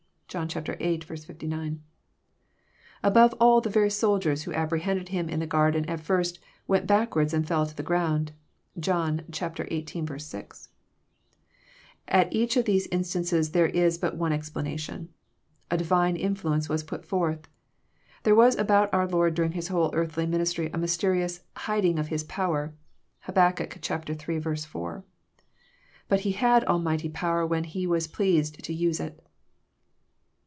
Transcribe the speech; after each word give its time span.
(John 0.31 0.47
viii. 0.47 0.99
59.) 1.01 1.83
Above 3.03 3.35
all, 3.37 3.59
the 3.59 3.69
very 3.69 3.89
soldiers 3.89 4.43
who 4.43 4.53
apprehended 4.53 5.09
Him 5.09 5.27
in 5.27 5.41
the 5.41 5.45
garden, 5.45 5.83
at 5.89 5.99
first" 5.99 6.39
went 6.69 6.87
backward 6.87 7.33
and 7.33 7.45
fell 7.45 7.65
to 7.65 7.75
the 7.75 7.83
ground." 7.83 8.31
(John 8.79 9.23
xviii. 9.35 9.85
6.) 10.17 10.69
In 12.07 12.27
each 12.33 12.55
of 12.55 12.63
these 12.63 12.87
instances 12.93 13.51
there 13.51 13.65
is 13.67 13.97
but 13.97 14.15
one 14.15 14.31
explanation. 14.31 15.09
A 15.69 15.75
Divine 15.75 16.15
influence 16.15 16.69
was 16.69 16.81
put 16.85 17.03
forth. 17.05 17.49
There 18.23 18.33
was 18.33 18.55
about 18.57 18.89
our 18.93 19.09
Lord 19.09 19.33
during 19.35 19.51
His 19.51 19.67
whole 19.67 19.89
earthly 19.93 20.25
ministry 20.25 20.69
a 20.71 20.77
mysterious" 20.77 21.41
hiding 21.67 21.99
of 21.99 22.07
His 22.07 22.23
power." 22.23 22.73
(Hab. 23.29 23.37
iii. 23.37 24.55
4.) 24.55 25.03
But 26.07 26.21
He 26.21 26.31
had 26.31 26.63
almighty 26.63 27.09
power 27.09 27.45
when 27.45 27.65
He 27.65 27.85
was 27.85 28.07
pleased 28.07 28.63
to 28.63 28.73
use 28.73 29.01
it. 29.01 29.21